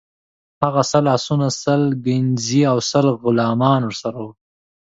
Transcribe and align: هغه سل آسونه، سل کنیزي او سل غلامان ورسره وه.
هغه 0.63 0.81
سل 0.91 1.05
آسونه، 1.15 1.47
سل 1.63 1.81
کنیزي 2.03 2.61
او 2.71 2.77
سل 2.91 3.05
غلامان 3.23 3.81
ورسره 3.85 4.19
وه. 4.25 4.33